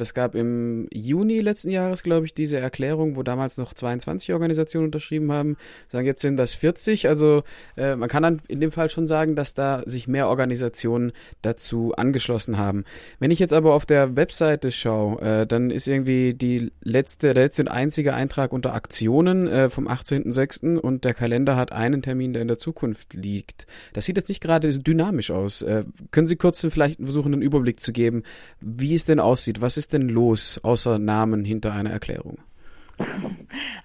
[0.00, 4.86] Das gab im Juni letzten Jahres, glaube ich, diese Erklärung, wo damals noch 22 Organisationen
[4.86, 5.56] unterschrieben haben.
[5.88, 7.08] Sagen jetzt sind das 40.
[7.08, 7.42] Also
[7.76, 11.92] äh, man kann dann in dem Fall schon sagen, dass da sich mehr Organisationen dazu
[11.96, 12.84] angeschlossen haben.
[13.18, 17.44] Wenn ich jetzt aber auf der Webseite schaue, äh, dann ist irgendwie die letzte, der
[17.44, 20.78] letzte und einzige Eintrag unter Aktionen äh, vom 18.06.
[20.78, 23.66] und der Kalender hat einen Termin, der in der Zukunft liegt.
[23.92, 25.60] Das sieht jetzt nicht gerade dynamisch aus.
[25.60, 28.22] Äh, können Sie kurz vielleicht versuchen, einen Überblick zu geben,
[28.60, 29.60] wie es denn aussieht?
[29.60, 32.38] Was ist denn los, außer Namen hinter einer Erklärung?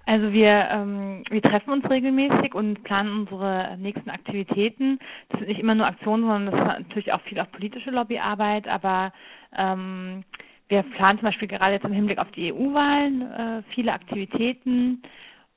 [0.08, 5.00] Also wir, ähm, wir treffen uns regelmäßig und planen unsere nächsten Aktivitäten.
[5.30, 8.68] Das sind nicht immer nur Aktionen, sondern das ist natürlich auch viel auch politische Lobbyarbeit,
[8.68, 9.12] aber
[9.58, 10.24] ähm,
[10.68, 15.02] wir planen zum Beispiel gerade jetzt im Hinblick auf die EU-Wahlen äh, viele Aktivitäten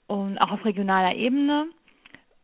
[0.07, 1.67] und auch auf regionaler Ebene.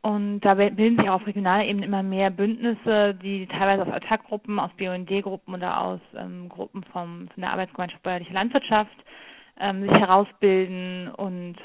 [0.05, 4.71] Und da bilden sich auf regionaler Ebene immer mehr Bündnisse, die teilweise aus Attackgruppen, aus
[4.77, 8.95] BUND-Gruppen oder aus ähm, Gruppen vom, von der Arbeitsgemeinschaft Bäuerliche Landwirtschaft
[9.59, 11.09] ähm, sich herausbilden.
[11.17, 11.57] Und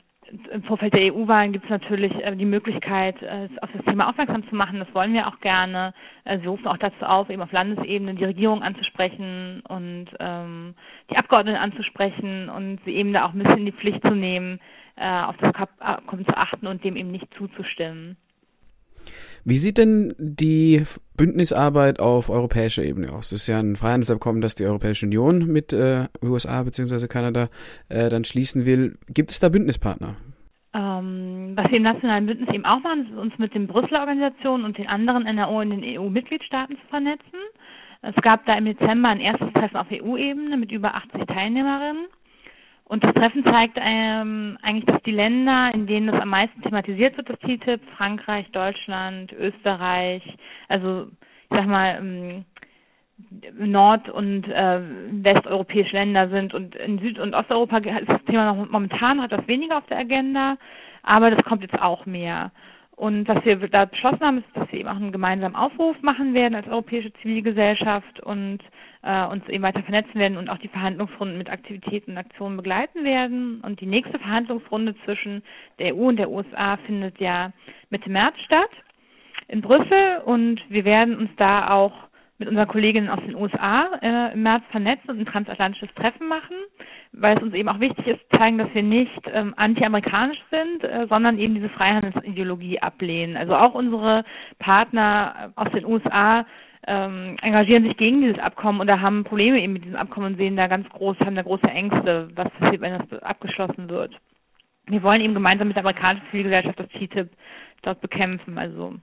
[0.54, 4.48] im Vorfeld der EU-Wahlen gibt es natürlich äh, die Möglichkeit, äh, auf das Thema aufmerksam
[4.48, 4.80] zu machen.
[4.80, 5.94] Das wollen wir auch gerne.
[6.24, 10.76] Äh, wir rufen auch dazu auf, eben auf Landesebene die Regierung anzusprechen und ähm,
[11.12, 14.62] die Abgeordneten anzusprechen und sie eben da auch ein bisschen in die Pflicht zu nehmen,
[14.96, 18.16] äh, auf das Abkommen zu achten und dem eben nicht zuzustimmen.
[19.46, 20.84] Wie sieht denn die
[21.18, 23.30] Bündnisarbeit auf europäischer Ebene aus?
[23.30, 27.08] Das ist ja ein Freihandelsabkommen, das die Europäische Union mit äh, USA bzw.
[27.08, 27.50] Kanada
[27.90, 28.98] äh, dann schließen will.
[29.08, 30.16] Gibt es da Bündnispartner?
[30.74, 34.66] Ähm, was wir im nationalen Bündnis eben auch machen, ist uns mit den Brüsseler Organisationen
[34.66, 37.40] und den anderen NRO in den EU-Mitgliedstaaten zu vernetzen.
[38.02, 42.06] Es gab da im Dezember ein erstes Treffen auf EU-Ebene mit über 80 Teilnehmerinnen.
[42.90, 47.16] Und das Treffen zeigt ähm, eigentlich, dass die Länder, in denen das am meisten thematisiert
[47.18, 50.24] wird, das TTIP, Frankreich, Deutschland, Österreich,
[50.70, 52.46] also ich sag mal ähm,
[53.60, 54.82] nord- und äh,
[55.24, 59.78] westeuropäische Länder sind und in Süd- und Osteuropa ist das Thema noch momentan etwas weniger
[59.78, 60.58] auf der Agenda,
[61.04, 62.52] aber das kommt jetzt auch mehr.
[63.00, 66.34] Und was wir da beschlossen haben, ist, dass wir eben auch einen gemeinsamen Aufruf machen
[66.34, 68.60] werden als europäische Zivilgesellschaft und
[69.04, 73.06] äh, uns eben weiter vernetzen werden und auch die Verhandlungsrunden mit Aktivitäten und Aktionen begleiten
[73.06, 73.62] werden.
[73.62, 75.44] Und die nächste Verhandlungsrunde zwischen
[75.80, 77.54] der EU und der USA findet ja
[77.90, 78.70] Mitte März statt
[79.48, 81.94] in Brüssel und wir werden uns da auch
[82.40, 86.56] mit unseren Kolleginnen aus den USA äh, im März vernetzen und ein transatlantisches Treffen machen,
[87.12, 91.06] weil es uns eben auch wichtig ist, zeigen, dass wir nicht ähm, anti-amerikanisch sind, äh,
[91.08, 93.36] sondern eben diese Freihandelsideologie ablehnen.
[93.36, 94.24] Also auch unsere
[94.58, 96.46] Partner aus den USA
[96.88, 100.56] ähm, engagieren sich gegen dieses Abkommen oder haben Probleme eben mit diesem Abkommen und sehen
[100.56, 104.16] da ganz groß, haben da große Ängste, was passiert, wenn das abgeschlossen wird.
[104.88, 107.30] Wir wollen eben gemeinsam mit der amerikanischen Zivilgesellschaft das TTIP
[107.82, 108.58] dort bekämpfen.
[108.58, 108.96] Also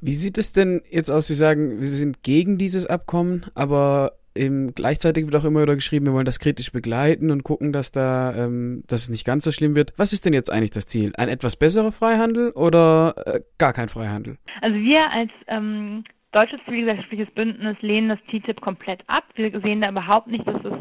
[0.00, 1.26] wie sieht es denn jetzt aus?
[1.26, 6.06] Sie sagen, Sie sind gegen dieses Abkommen, aber eben gleichzeitig wird auch immer wieder geschrieben,
[6.06, 9.52] wir wollen das kritisch begleiten und gucken, dass da, ähm, dass es nicht ganz so
[9.52, 9.92] schlimm wird.
[9.96, 11.12] Was ist denn jetzt eigentlich das Ziel?
[11.16, 14.36] Ein etwas besserer Freihandel oder äh, gar kein Freihandel?
[14.60, 16.04] Also wir als ähm,
[16.36, 19.24] deutsches zivilgesellschaftliches Bündnis lehnen das TTIP komplett ab.
[19.36, 20.72] Wir sehen da überhaupt nicht, dass es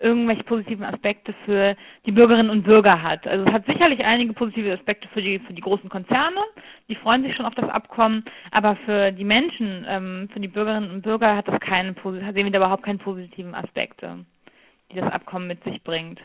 [0.00, 3.24] irgendwelche positiven Aspekte für die Bürgerinnen und Bürger hat.
[3.28, 6.40] Also es hat sicherlich einige positive Aspekte für die für die großen Konzerne,
[6.88, 10.90] die freuen sich schon auf das Abkommen, aber für die Menschen, ähm, für die Bürgerinnen
[10.90, 14.24] und Bürger hat das keine sehen wir da überhaupt keine positiven Aspekte,
[14.90, 16.20] die das Abkommen mit sich bringt.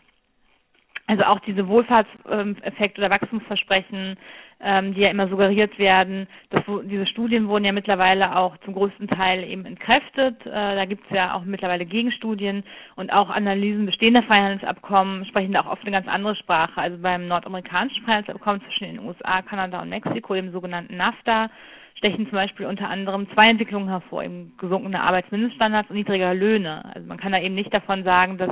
[1.10, 4.16] Also auch diese Wohlfahrtseffekte oder Wachstumsversprechen,
[4.62, 9.08] ähm, die ja immer suggeriert werden, dass diese Studien wurden ja mittlerweile auch zum größten
[9.08, 10.46] Teil eben entkräftet.
[10.46, 12.64] Äh, da gibt es ja auch mittlerweile Gegenstudien
[12.96, 16.80] und auch Analysen bestehender Freihandelsabkommen sprechen da auch oft eine ganz andere Sprache.
[16.80, 21.50] Also beim nordamerikanischen Freihandelsabkommen zwischen den USA, Kanada und Mexiko, dem sogenannten NAFTA,
[21.96, 26.86] stechen zum Beispiel unter anderem zwei Entwicklungen hervor, eben gesunkene Arbeitsmindeststandards und niedrigere Löhne.
[26.94, 28.52] Also man kann da eben nicht davon sagen, dass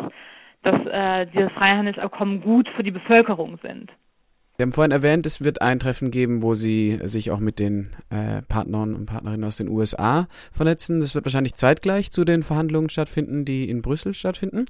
[0.63, 3.91] dass äh, diese Freihandelsabkommen gut für die Bevölkerung sind.
[4.59, 7.91] Sie haben vorhin erwähnt, es wird ein Treffen geben, wo Sie sich auch mit den
[8.09, 10.99] äh, Partnern und Partnerinnen aus den USA vernetzen.
[10.99, 14.65] Das wird wahrscheinlich zeitgleich zu den Verhandlungen stattfinden, die in Brüssel stattfinden.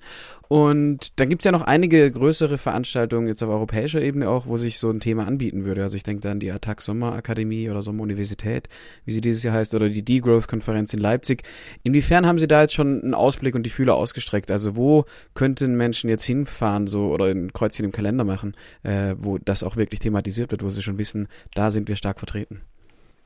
[0.49, 4.57] Und dann gibt es ja noch einige größere Veranstaltungen jetzt auf europäischer Ebene auch, wo
[4.57, 5.83] sich so ein Thema anbieten würde.
[5.83, 8.67] Also ich denke da an die Attac Sommerakademie oder Sommeruniversität,
[9.05, 11.43] wie sie dieses Jahr heißt, oder die Degrowth-Konferenz in Leipzig.
[11.83, 14.51] Inwiefern haben Sie da jetzt schon einen Ausblick und die Fühler ausgestreckt?
[14.51, 18.53] Also wo könnten Menschen jetzt hinfahren so oder ein Kreuzchen im Kalender machen,
[18.83, 22.19] äh, wo das auch wirklich thematisiert wird, wo sie schon wissen, da sind wir stark
[22.19, 22.61] vertreten?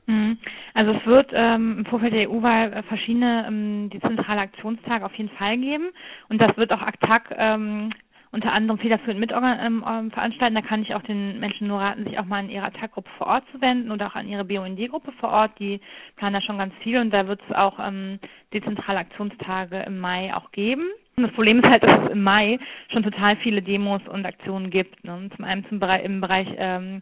[0.07, 0.37] Mhm.
[0.73, 5.57] Also es wird ähm, im Vorfeld der EU-Wahl verschiedene ähm, dezentrale Aktionstage auf jeden Fall
[5.57, 5.89] geben
[6.29, 7.91] und das wird auch ACTAC ähm,
[8.31, 10.55] unter anderem federführend mit ähm, ähm, veranstalten.
[10.55, 13.27] Da kann ich auch den Menschen nur raten, sich auch mal an ihre Attack-Gruppe vor
[13.27, 15.59] Ort zu wenden oder auch an ihre BUND-Gruppe vor Ort.
[15.59, 15.81] Die
[16.15, 18.19] planen da schon ganz viel und da wird es auch ähm,
[18.53, 20.87] dezentrale Aktionstage im Mai auch geben.
[21.17, 22.57] Das Problem ist halt, dass es im Mai
[22.91, 25.03] schon total viele Demos und Aktionen gibt.
[25.03, 25.29] Ne?
[25.35, 27.01] Zum einen zum Bereich, im Bereich ähm,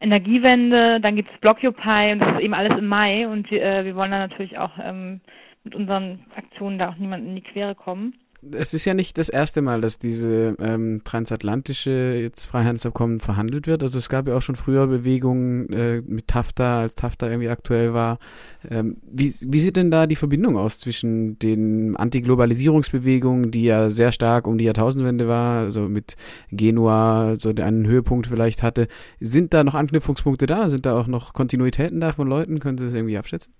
[0.00, 3.84] Energiewende, dann gibt es Blockupy und das ist eben alles im Mai und wir, äh,
[3.84, 5.20] wir wollen dann natürlich auch ähm,
[5.64, 8.14] mit unseren Aktionen da auch niemanden in die Quere kommen
[8.52, 13.82] es ist ja nicht das erste Mal, dass diese ähm, transatlantische jetzt Freihandelsabkommen verhandelt wird.
[13.82, 17.94] Also es gab ja auch schon früher Bewegungen äh, mit TAFTA, als TAFTA irgendwie aktuell
[17.94, 18.18] war.
[18.70, 24.12] Ähm, wie, wie sieht denn da die Verbindung aus zwischen den Antiglobalisierungsbewegungen, die ja sehr
[24.12, 26.16] stark um die Jahrtausendwende war, also mit
[26.50, 28.88] Genua so einen Höhepunkt vielleicht hatte.
[29.18, 30.68] Sind da noch Anknüpfungspunkte da?
[30.68, 32.60] Sind da auch noch Kontinuitäten da von Leuten?
[32.60, 33.54] Können Sie das irgendwie abschätzen?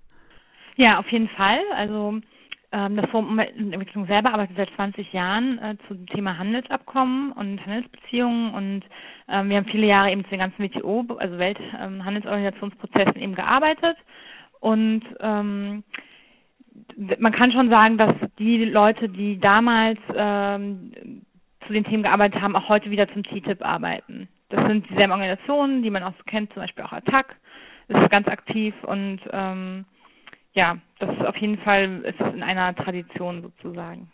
[0.75, 1.59] Ja, auf jeden Fall.
[1.75, 2.21] Also
[2.95, 8.53] das Forum Umweltentwicklung selber arbeitet seit 20 Jahren äh, zu dem Thema Handelsabkommen und Handelsbeziehungen
[8.53, 8.83] und
[9.29, 13.97] ähm, wir haben viele Jahre eben zu den ganzen WTO, also Welthandelsorganisationsprozessen ähm, eben gearbeitet
[14.59, 15.83] und ähm,
[17.19, 20.91] man kann schon sagen, dass die Leute, die damals ähm,
[21.65, 24.27] zu den Themen gearbeitet haben, auch heute wieder zum TTIP arbeiten.
[24.49, 27.35] Das sind dieselben Organisationen, die man auch so kennt, zum Beispiel auch Attac,
[27.89, 29.85] das ist ganz aktiv und ähm,
[30.57, 34.11] ja, das ist auf jeden Fall ist in einer Tradition sozusagen.